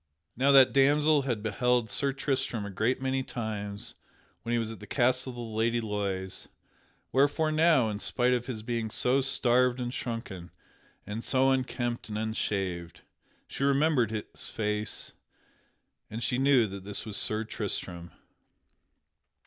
Now 0.35 0.51
that 0.53 0.73
damsel 0.73 1.21
had 1.29 1.43
beheld 1.43 1.87
Sir 1.87 2.11
Tristram 2.11 2.65
a 2.65 2.71
great 2.71 2.99
many 3.03 3.21
times 3.21 3.93
when 4.41 4.51
he 4.51 4.57
was 4.57 4.71
at 4.71 4.79
the 4.79 4.87
castle 4.87 5.29
of 5.29 5.35
the 5.35 5.41
Lady 5.43 5.79
Loise; 5.79 6.47
wherefore 7.11 7.51
now, 7.51 7.87
in 7.91 7.99
spite 7.99 8.33
of 8.33 8.47
his 8.47 8.63
being 8.63 8.89
so 8.89 9.21
starved 9.21 9.79
and 9.79 9.93
shrunken, 9.93 10.49
and 11.05 11.23
so 11.23 11.51
unkempt 11.51 12.09
and 12.09 12.17
unshaved, 12.17 13.01
she 13.47 13.63
remembered 13.63 14.09
his 14.09 14.49
face 14.49 15.11
and 16.09 16.23
she 16.23 16.39
knew 16.39 16.65
that 16.65 16.83
this 16.83 17.05
was 17.05 17.15
Sir 17.15 17.43
Tristram. 17.43 18.09